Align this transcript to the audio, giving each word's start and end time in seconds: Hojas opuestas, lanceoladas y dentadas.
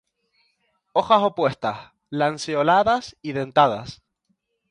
Hojas 0.93 1.21
opuestas, 1.21 1.91
lanceoladas 2.09 3.15
y 3.21 3.33
dentadas. 3.33 4.01